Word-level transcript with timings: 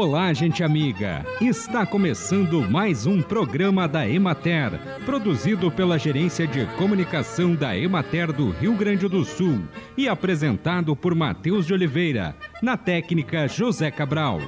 Olá, 0.00 0.32
gente 0.32 0.62
amiga! 0.62 1.26
Está 1.40 1.84
começando 1.84 2.62
mais 2.70 3.04
um 3.04 3.20
programa 3.20 3.88
da 3.88 4.08
Emater, 4.08 4.78
produzido 5.04 5.72
pela 5.72 5.98
Gerência 5.98 6.46
de 6.46 6.64
Comunicação 6.76 7.52
da 7.52 7.76
Emater 7.76 8.32
do 8.32 8.50
Rio 8.50 8.76
Grande 8.76 9.08
do 9.08 9.24
Sul 9.24 9.60
e 9.96 10.08
apresentado 10.08 10.94
por 10.94 11.16
Matheus 11.16 11.66
de 11.66 11.72
Oliveira, 11.74 12.36
na 12.62 12.76
técnica 12.76 13.48
José 13.48 13.90
Cabral. 13.90 14.40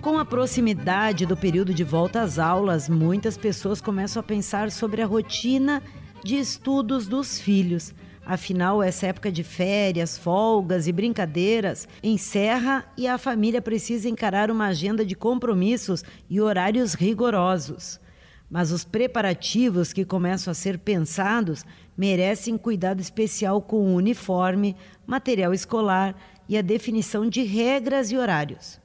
Com 0.00 0.18
a 0.18 0.24
proximidade 0.24 1.26
do 1.26 1.36
período 1.36 1.74
de 1.74 1.84
volta 1.84 2.22
às 2.22 2.38
aulas, 2.38 2.88
muitas 2.88 3.36
pessoas 3.36 3.82
começam 3.82 4.18
a 4.18 4.22
pensar 4.22 4.70
sobre 4.70 5.02
a 5.02 5.06
rotina 5.06 5.82
de 6.24 6.36
estudos 6.36 7.06
dos 7.06 7.38
filhos. 7.38 7.92
Afinal, 8.26 8.82
essa 8.82 9.06
época 9.06 9.30
de 9.30 9.44
férias, 9.44 10.16
folgas 10.16 10.86
e 10.86 10.92
brincadeiras 10.92 11.86
encerra 12.02 12.86
e 12.96 13.06
a 13.06 13.18
família 13.18 13.60
precisa 13.60 14.08
encarar 14.08 14.50
uma 14.50 14.66
agenda 14.66 15.04
de 15.04 15.14
compromissos 15.14 16.02
e 16.30 16.40
horários 16.40 16.94
rigorosos. 16.94 18.00
Mas 18.50 18.70
os 18.70 18.82
preparativos 18.82 19.92
que 19.92 20.06
começam 20.06 20.50
a 20.50 20.54
ser 20.54 20.78
pensados 20.78 21.66
merecem 21.96 22.56
cuidado 22.56 23.00
especial 23.00 23.60
com 23.60 23.76
o 23.76 23.94
uniforme, 23.94 24.74
material 25.06 25.52
escolar 25.52 26.16
e 26.48 26.56
a 26.56 26.62
definição 26.62 27.28
de 27.28 27.42
regras 27.42 28.10
e 28.10 28.16
horários. 28.16 28.80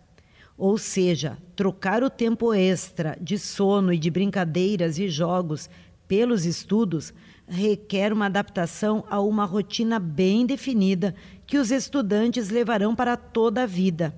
Ou 0.58 0.78
seja, 0.78 1.38
trocar 1.56 2.04
o 2.04 2.10
tempo 2.10 2.54
extra 2.54 3.18
de 3.22 3.40
sono 3.40 3.94
e 3.94 3.98
de 3.98 4.10
brincadeiras 4.10 5.00
e 5.00 5.08
jogos 5.08 5.70
pelos 6.09 6.46
estudos 6.46 7.14
requer 7.50 8.14
uma 8.14 8.28
adaptação 8.28 9.03
a 9.09 9.19
uma 9.19 9.44
rotina 9.44 9.97
bem 10.00 10.45
definida 10.45 11.16
que 11.47 11.58
os 11.58 11.72
estudantes 11.72 12.50
levarão 12.50 12.95
para 12.95 13.17
toda 13.17 13.64
a 13.64 13.66
vida. 13.66 14.14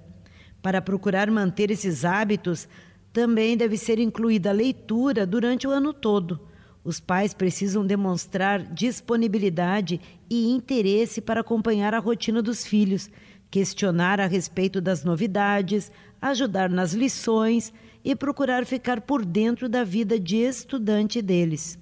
Para 0.61 0.81
procurar 0.81 1.31
manter 1.31 1.71
esses 1.71 2.03
hábitos, 2.03 2.67
também 3.13 3.57
deve 3.57 3.77
ser 3.77 3.99
incluída 3.99 4.49
a 4.49 4.53
leitura 4.53 5.25
durante 5.25 5.65
o 5.65 5.71
ano 5.71 5.93
todo. 5.93 6.39
Os 6.83 6.99
pais 6.99 7.33
precisam 7.33 7.85
demonstrar 7.85 8.61
disponibilidade 8.61 10.01
e 10.29 10.49
interesse 10.49 11.21
para 11.21 11.41
acompanhar 11.41 11.93
a 11.93 11.99
rotina 11.99 12.41
dos 12.41 12.65
filhos, 12.65 13.09
questionar 13.49 14.19
a 14.19 14.27
respeito 14.27 14.81
das 14.81 15.03
novidades, 15.03 15.91
ajudar 16.21 16.69
nas 16.69 16.93
lições 16.93 17.71
e 18.03 18.15
procurar 18.15 18.65
ficar 18.65 19.01
por 19.01 19.23
dentro 19.23 19.69
da 19.69 19.83
vida 19.83 20.19
de 20.19 20.37
estudante 20.37 21.21
deles. 21.21 21.80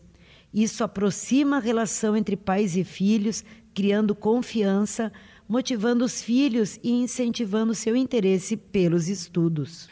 Isso 0.53 0.83
aproxima 0.83 1.57
a 1.57 1.59
relação 1.59 2.15
entre 2.15 2.35
pais 2.35 2.75
e 2.75 2.83
filhos, 2.83 3.43
criando 3.73 4.15
confiança, 4.15 5.11
motivando 5.47 6.03
os 6.03 6.21
filhos 6.21 6.79
e 6.83 6.91
incentivando 6.91 7.73
seu 7.75 7.95
interesse 7.95 8.57
pelos 8.57 9.07
estudos. 9.07 9.87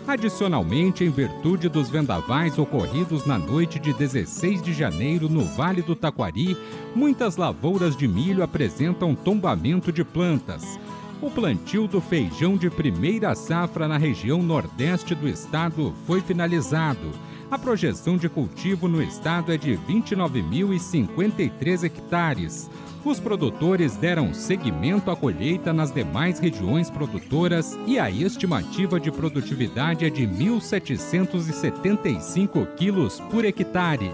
Adicionalmente, 0.06 1.02
em 1.02 1.08
virtude 1.08 1.66
dos 1.66 1.88
vendavais 1.88 2.58
ocorridos 2.58 3.24
na 3.24 3.38
noite 3.38 3.78
de 3.78 3.94
16 3.94 4.60
de 4.60 4.70
janeiro 4.70 5.30
no 5.30 5.46
Vale 5.46 5.80
do 5.80 5.96
Taquari, 5.96 6.54
muitas 6.94 7.38
lavouras 7.38 7.96
de 7.96 8.06
milho 8.06 8.42
apresentam 8.42 9.14
tombamento 9.14 9.90
de 9.90 10.04
plantas. 10.04 10.78
O 11.22 11.30
plantio 11.30 11.88
do 11.88 12.02
feijão 12.02 12.54
de 12.54 12.68
primeira 12.68 13.34
safra 13.34 13.88
na 13.88 13.96
região 13.96 14.42
nordeste 14.42 15.14
do 15.14 15.26
estado 15.26 15.94
foi 16.06 16.20
finalizado. 16.20 17.10
A 17.54 17.58
projeção 17.58 18.16
de 18.16 18.28
cultivo 18.28 18.88
no 18.88 19.00
estado 19.00 19.52
é 19.52 19.56
de 19.56 19.78
29.053 19.88 21.84
hectares 21.84 22.68
os 23.04 23.20
produtores 23.20 23.96
deram 23.96 24.32
seguimento 24.32 25.10
à 25.10 25.16
colheita 25.16 25.74
nas 25.74 25.90
demais 25.90 26.38
regiões 26.38 26.88
produtoras 26.88 27.78
e 27.86 27.98
a 27.98 28.10
estimativa 28.10 28.98
de 28.98 29.12
produtividade 29.12 30.06
é 30.06 30.10
de 30.10 30.26
1.775 30.26 32.74
quilos 32.76 33.20
por 33.30 33.44
hectare. 33.44 34.10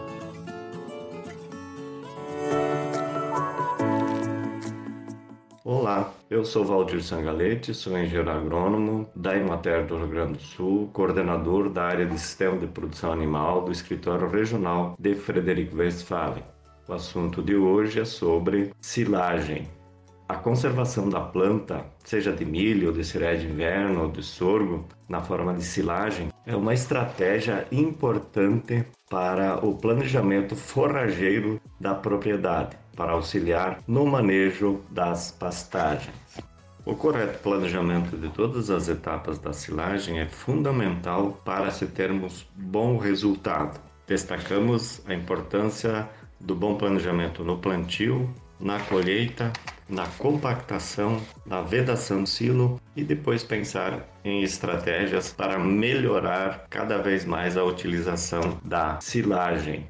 Eu 6.31 6.45
sou 6.45 6.65
Valdir 6.65 7.03
Sangalete, 7.03 7.75
sou 7.75 7.99
engenheiro 7.99 8.31
agrônomo 8.31 9.11
da 9.17 9.37
Imater 9.37 9.85
do 9.85 9.97
Rio 9.97 10.07
Grande 10.07 10.35
do 10.35 10.43
Sul, 10.43 10.89
coordenador 10.93 11.69
da 11.69 11.83
área 11.83 12.07
de 12.07 12.17
sistema 12.17 12.57
de 12.57 12.69
produção 12.69 13.13
animal 13.13 13.65
do 13.65 13.73
escritório 13.73 14.29
regional 14.29 14.95
de 14.97 15.17
Frederico 15.17 15.77
Westphalen. 15.77 16.45
O 16.89 16.93
assunto 16.93 17.43
de 17.43 17.57
hoje 17.57 18.01
é 18.01 18.05
sobre 18.05 18.71
silagem. 18.81 19.67
A 20.29 20.37
conservação 20.37 21.09
da 21.09 21.21
planta, 21.21 21.85
seja 22.05 22.33
de 22.33 22.45
milho, 22.45 22.93
de 22.93 23.05
cereais 23.05 23.41
de 23.41 23.49
inverno 23.49 24.05
ou 24.05 24.11
de 24.13 24.23
sorgo, 24.23 24.87
na 25.09 25.21
forma 25.21 25.53
de 25.53 25.65
silagem, 25.65 26.29
é 26.47 26.55
uma 26.55 26.73
estratégia 26.73 27.67
importante 27.73 28.85
para 29.11 29.59
o 29.67 29.75
planejamento 29.75 30.55
forrageiro 30.55 31.61
da 31.81 31.93
propriedade, 31.93 32.77
para 32.97 33.13
auxiliar 33.13 33.79
no 33.87 34.07
manejo 34.07 34.81
das 34.91 35.31
pastagens. 35.31 36.15
O 36.85 36.95
correto 36.95 37.39
planejamento 37.41 38.17
de 38.17 38.29
todas 38.31 38.71
as 38.71 38.89
etapas 38.89 39.39
da 39.39 39.53
silagem 39.53 40.19
é 40.19 40.27
fundamental 40.27 41.41
para 41.45 41.71
se 41.71 41.87
termos 41.87 42.49
bom 42.57 42.97
resultado. 42.97 43.81
Destacamos 44.07 45.03
a 45.07 45.15
importância 45.15 46.09
do 46.41 46.55
bom 46.55 46.77
planejamento 46.77 47.45
no 47.45 47.59
plantio, 47.59 48.29
na 48.59 48.81
colheita, 48.81 49.53
na 49.89 50.07
compactação, 50.07 51.21
na 51.45 51.61
vedação 51.61 52.23
do 52.23 52.29
silo 52.29 52.81
e 52.97 53.03
depois 53.03 53.43
pensar 53.43 54.07
em 54.25 54.43
estratégias 54.43 55.33
para 55.33 55.59
melhorar 55.59 56.67
cada 56.71 56.99
vez 56.99 57.25
mais 57.25 57.57
a 57.57 57.65
utilização 57.65 58.59
da 58.65 58.99
silagem. 59.01 59.87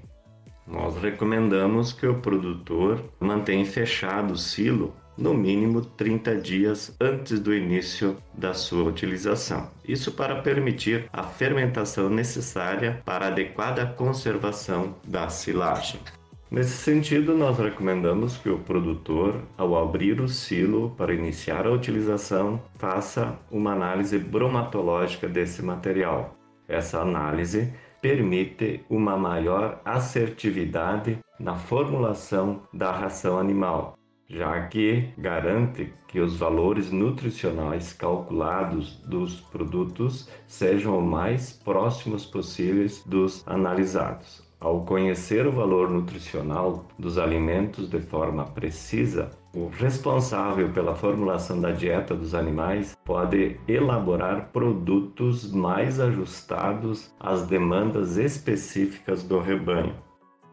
Nós 0.71 0.97
recomendamos 0.97 1.93
que 1.93 2.07
o 2.07 2.21
produtor 2.21 3.03
mantenha 3.19 3.67
fechado 3.67 4.35
o 4.35 4.39
silo 4.39 4.95
no 5.19 5.35
mínimo 5.35 5.81
30 5.81 6.37
dias 6.37 6.97
antes 7.01 7.41
do 7.41 7.53
início 7.53 8.17
da 8.33 8.55
sua 8.55 8.85
utilização. 8.85 9.69
Isso 9.87 10.13
para 10.13 10.41
permitir 10.41 11.11
a 11.13 11.25
fermentação 11.25 12.09
necessária 12.09 13.03
para 13.05 13.27
adequada 13.27 13.85
conservação 13.85 14.95
da 15.07 15.29
silagem. 15.29 16.01
Nesse 16.49 16.79
sentido, 16.79 17.37
nós 17.37 17.59
recomendamos 17.59 18.37
que 18.37 18.49
o 18.49 18.59
produtor, 18.59 19.43
ao 19.57 19.77
abrir 19.77 20.21
o 20.21 20.29
silo 20.29 20.91
para 20.97 21.15
iniciar 21.15 21.67
a 21.67 21.71
utilização, 21.71 22.63
faça 22.77 23.39
uma 23.51 23.73
análise 23.73 24.19
bromatológica 24.19 25.29
desse 25.29 25.65
material. 25.65 26.37
Essa 26.67 27.01
análise 27.01 27.73
permite 28.01 28.85
uma 28.89 29.17
maior 29.17 29.81
assertividade 29.85 31.19
na 31.39 31.55
formulação 31.55 32.63
da 32.73 32.91
ração 32.91 33.39
animal, 33.39 33.99
já 34.29 34.67
que 34.69 35.11
garante 35.19 35.93
que 36.07 36.21
os 36.21 36.37
valores 36.37 36.91
nutricionais 36.91 37.93
calculados 37.93 38.97
dos 39.07 39.41
produtos 39.41 40.29
sejam 40.47 40.99
o 40.99 41.03
mais 41.03 41.53
próximos 41.53 42.27
possíveis 42.27 43.03
dos 43.05 43.47
analisados. 43.47 44.49
Ao 44.61 44.85
conhecer 44.85 45.47
o 45.47 45.53
valor 45.53 45.89
nutricional 45.89 46.87
dos 46.99 47.17
alimentos 47.17 47.89
de 47.89 47.99
forma 47.99 48.45
precisa, 48.45 49.31
o 49.53 49.69
responsável 49.69 50.69
pela 50.71 50.95
formulação 50.95 51.61
da 51.61 51.73
dieta 51.73 52.15
dos 52.15 52.35
animais 52.35 52.97
pode 53.05 53.59
elaborar 53.67 54.51
produtos 54.53 55.51
mais 55.53 55.99
ajustados 55.99 57.13
às 57.19 57.47
demandas 57.47 58.17
específicas 58.17 59.25
do 59.25 59.41
rebanho. 59.41 59.95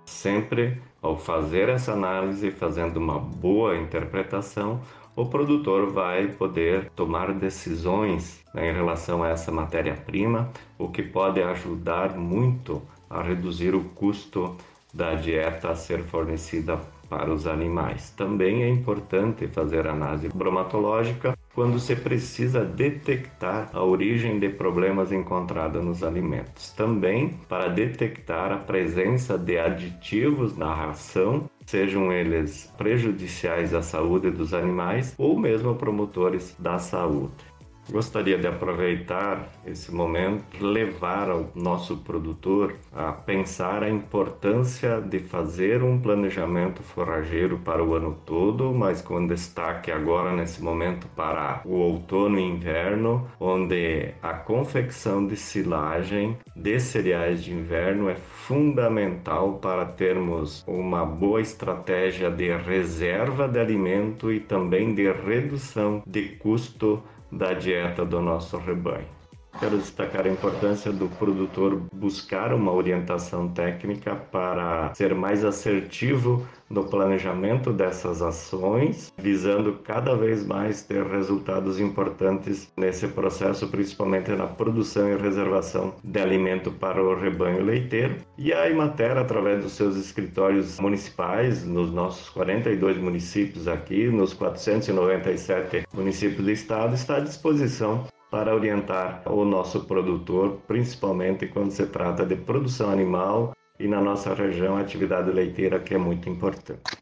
Sempre 0.05 0.81
ao 1.01 1.17
fazer 1.17 1.69
essa 1.69 1.93
análise, 1.93 2.49
fazendo 2.49 2.97
uma 2.97 3.19
boa 3.19 3.77
interpretação, 3.77 4.81
o 5.15 5.25
produtor 5.25 5.91
vai 5.91 6.27
poder 6.27 6.89
tomar 6.95 7.33
decisões 7.33 8.43
né, 8.53 8.69
em 8.69 8.73
relação 8.73 9.23
a 9.23 9.29
essa 9.29 9.51
matéria-prima, 9.51 10.49
o 10.77 10.89
que 10.89 11.03
pode 11.03 11.41
ajudar 11.41 12.17
muito 12.17 12.81
a 13.09 13.21
reduzir 13.21 13.75
o 13.75 13.83
custo 13.83 14.55
da 14.93 15.13
dieta 15.13 15.69
a 15.69 15.75
ser 15.75 16.03
fornecida 16.03 16.79
para 17.09 17.31
os 17.33 17.47
animais. 17.47 18.11
Também 18.11 18.63
é 18.63 18.69
importante 18.69 19.47
fazer 19.47 19.87
análise 19.87 20.29
bromatológica 20.29 21.37
quando 21.53 21.79
se 21.79 21.95
precisa 21.95 22.63
detectar 22.63 23.69
a 23.73 23.83
origem 23.83 24.39
de 24.39 24.49
problemas 24.49 25.11
encontrados 25.11 25.83
nos 25.83 26.03
alimentos. 26.03 26.71
Também 26.71 27.29
para 27.49 27.67
detectar 27.67 28.51
a 28.51 28.57
presença 28.57 29.37
de 29.37 29.57
aditivos 29.57 30.55
na 30.55 30.73
ração, 30.73 31.49
sejam 31.65 32.13
eles 32.13 32.71
prejudiciais 32.77 33.73
à 33.73 33.81
saúde 33.81 34.29
dos 34.29 34.53
animais 34.53 35.15
ou 35.17 35.39
mesmo 35.39 35.75
promotores 35.75 36.55
da 36.59 36.77
saúde. 36.77 37.56
Gostaria 37.89 38.37
de 38.37 38.45
aproveitar 38.45 39.47
esse 39.65 39.93
momento, 39.93 40.43
levar 40.59 41.29
ao 41.29 41.49
nosso 41.55 41.95
produtor 41.97 42.75
a 42.93 43.13
pensar 43.13 43.81
a 43.81 43.89
importância 43.89 44.99
de 44.99 45.19
fazer 45.19 45.81
um 45.81 45.97
planejamento 45.97 46.83
forrageiro 46.83 47.59
para 47.59 47.81
o 47.81 47.93
ano 47.93 48.17
todo, 48.25 48.73
mas 48.73 49.01
com 49.01 49.25
destaque 49.25 49.89
agora 49.89 50.35
nesse 50.35 50.61
momento 50.61 51.07
para 51.15 51.61
o 51.63 51.75
outono 51.75 52.37
e 52.37 52.43
inverno, 52.43 53.25
onde 53.39 54.13
a 54.21 54.33
confecção 54.33 55.25
de 55.25 55.37
silagem 55.37 56.37
de 56.53 56.79
cereais 56.81 57.41
de 57.41 57.53
inverno 57.53 58.09
é 58.09 58.15
fundamental 58.15 59.59
para 59.61 59.85
termos 59.85 60.61
uma 60.67 61.05
boa 61.05 61.39
estratégia 61.39 62.29
de 62.29 62.49
reserva 62.57 63.47
de 63.47 63.59
alimento 63.59 64.29
e 64.31 64.41
também 64.41 64.93
de 64.93 65.09
redução 65.09 66.03
de 66.05 66.23
custo 66.37 67.01
da 67.31 67.53
dieta 67.53 68.05
do 68.05 68.21
nosso 68.21 68.57
rebanho. 68.57 69.16
Quero 69.59 69.77
destacar 69.77 70.27
a 70.27 70.29
importância 70.29 70.91
do 70.91 71.07
produtor 71.07 71.81
buscar 71.91 72.53
uma 72.53 72.71
orientação 72.71 73.47
técnica 73.47 74.15
para 74.15 74.93
ser 74.93 75.15
mais 75.15 75.43
assertivo 75.43 76.45
no 76.69 76.83
planejamento 76.83 77.73
dessas 77.73 78.21
ações, 78.21 79.11
visando 79.17 79.79
cada 79.83 80.15
vez 80.15 80.45
mais 80.45 80.83
ter 80.83 81.03
resultados 81.03 81.79
importantes 81.79 82.71
nesse 82.77 83.07
processo, 83.07 83.67
principalmente 83.67 84.29
na 84.31 84.45
produção 84.45 85.09
e 85.09 85.15
reservação 85.17 85.95
de 86.03 86.19
alimento 86.19 86.71
para 86.71 87.01
o 87.01 87.19
rebanho 87.19 87.63
leiteiro. 87.63 88.17
E 88.37 88.53
a 88.53 88.69
Imater, 88.69 89.17
através 89.17 89.63
dos 89.63 89.73
seus 89.73 89.95
escritórios 89.95 90.79
municipais, 90.79 91.65
nos 91.65 91.91
nossos 91.91 92.29
42 92.29 92.97
municípios 92.97 93.67
aqui, 93.67 94.07
nos 94.07 94.33
497 94.33 95.87
municípios 95.93 96.43
do 96.43 96.51
estado, 96.51 96.93
está 96.93 97.17
à 97.17 97.19
disposição 97.21 98.05
para 98.29 98.53
orientar 98.53 99.21
o 99.25 99.45
nosso 99.45 99.85
produtor, 99.85 100.59
principalmente 100.67 101.47
quando 101.47 101.71
se 101.71 101.85
trata 101.85 102.25
de 102.25 102.35
produção 102.35 102.89
animal 102.89 103.53
e 103.79 103.87
na 103.87 104.01
nossa 104.01 104.33
região 104.33 104.75
a 104.75 104.81
atividade 104.81 105.31
leiteira 105.31 105.79
que 105.79 105.93
é 105.93 105.97
muito 105.97 106.29
importante. 106.29 106.97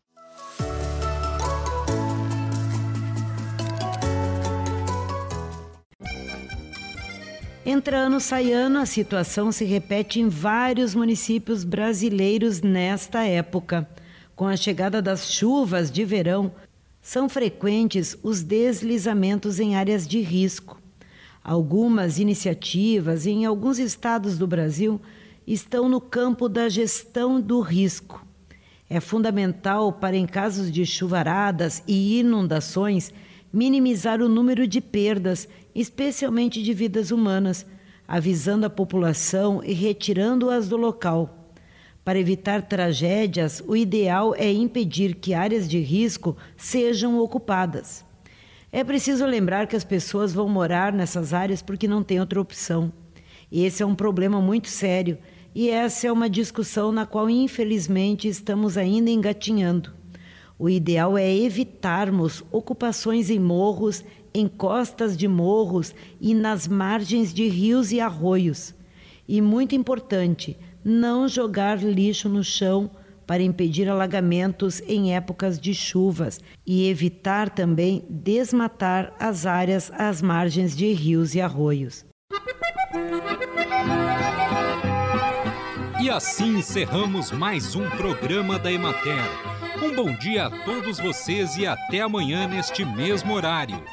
Entra 7.65 7.97
ano, 7.97 8.19
sai 8.19 8.51
ano, 8.51 8.77
a 8.77 8.85
situação 8.85 9.51
se 9.51 9.65
repete 9.65 10.19
em 10.19 10.29
vários 10.29 10.93
municípios 10.93 11.63
brasileiros 11.63 12.61
nesta 12.61 13.23
época. 13.23 13.89
Com 14.35 14.45
a 14.45 14.55
chegada 14.55 15.01
das 15.01 15.31
chuvas 15.31 15.89
de 15.89 16.05
verão, 16.05 16.51
são 17.01 17.27
frequentes 17.27 18.15
os 18.21 18.43
deslizamentos 18.43 19.59
em 19.59 19.75
áreas 19.75 20.07
de 20.07 20.21
risco. 20.21 20.84
Algumas 21.47 22.17
iniciativas 22.17 23.27
em 23.27 23.45
alguns 23.45 23.77
estados 23.77 24.35
do 24.35 24.47
Brasil 24.47 24.99
estão 25.45 25.87
no 25.87 26.01
campo 26.01 26.49
da 26.49 26.67
gestão 26.67 27.39
do 27.39 27.59
risco. 27.59 28.25
É 28.89 28.99
fundamental 28.99 29.93
para, 29.93 30.17
em 30.17 30.25
casos 30.25 30.71
de 30.71 30.83
chuvaradas 30.87 31.83
e 31.87 32.19
inundações, 32.19 33.13
minimizar 33.53 34.23
o 34.23 34.27
número 34.27 34.65
de 34.65 34.81
perdas, 34.81 35.47
especialmente 35.75 36.63
de 36.63 36.73
vidas 36.73 37.11
humanas, 37.11 37.63
avisando 38.07 38.65
a 38.65 38.69
população 38.69 39.63
e 39.63 39.71
retirando-as 39.71 40.67
do 40.67 40.77
local. 40.77 41.51
Para 42.03 42.17
evitar 42.17 42.63
tragédias, 42.63 43.63
o 43.67 43.75
ideal 43.75 44.33
é 44.35 44.51
impedir 44.51 45.13
que 45.13 45.35
áreas 45.35 45.69
de 45.69 45.77
risco 45.77 46.35
sejam 46.57 47.19
ocupadas. 47.19 48.04
É 48.71 48.83
preciso 48.83 49.25
lembrar 49.25 49.67
que 49.67 49.75
as 49.75 49.83
pessoas 49.83 50.33
vão 50.33 50.49
morar 50.49 50.91
nessas 50.91 51.33
áreas 51.33 51.61
porque 51.61 51.87
não 51.87 52.03
tem 52.03 52.19
outra 52.19 52.41
opção. 52.41 52.91
Esse 53.51 53.83
é 53.83 53.85
um 53.85 53.95
problema 53.95 54.41
muito 54.41 54.67
sério 54.67 55.17
e 55.53 55.69
essa 55.69 56.07
é 56.07 56.11
uma 56.11 56.29
discussão 56.29 56.91
na 56.91 57.05
qual, 57.05 57.29
infelizmente, 57.29 58.27
estamos 58.27 58.77
ainda 58.77 59.09
engatinhando. 59.09 59.93
O 60.59 60.69
ideal 60.69 61.17
é 61.17 61.33
evitarmos 61.33 62.43
ocupações 62.51 63.29
em 63.29 63.39
morros, 63.39 64.03
em 64.33 64.47
costas 64.47 65.15
de 65.15 65.27
morros 65.27 65.93
e 66.19 66.33
nas 66.33 66.67
margens 66.67 67.33
de 67.33 67.47
rios 67.47 67.91
e 67.91 67.99
arroios. 67.99 68.73
E 69.27 69.41
muito 69.41 69.75
importante, 69.75 70.57
não 70.83 71.27
jogar 71.27 71.81
lixo 71.81 72.27
no 72.27 72.43
chão 72.43 72.89
para 73.25 73.43
impedir 73.43 73.89
alagamentos 73.89 74.81
em 74.87 75.15
épocas 75.15 75.59
de 75.59 75.73
chuvas 75.73 76.39
e 76.65 76.89
evitar 76.89 77.49
também 77.49 78.05
desmatar 78.09 79.13
as 79.19 79.45
áreas 79.45 79.91
às 79.93 80.21
margens 80.21 80.75
de 80.75 80.91
rios 80.93 81.35
e 81.35 81.41
arroios. 81.41 82.05
E 86.01 86.09
assim 86.09 86.57
encerramos 86.59 87.31
mais 87.31 87.75
um 87.75 87.89
programa 87.89 88.59
da 88.59 88.71
Emater. 88.71 89.23
Um 89.83 89.95
bom 89.95 90.13
dia 90.13 90.45
a 90.45 90.51
todos 90.63 90.99
vocês 90.99 91.57
e 91.57 91.65
até 91.65 92.01
amanhã 92.01 92.47
neste 92.47 92.85
mesmo 92.85 93.33
horário. 93.33 93.83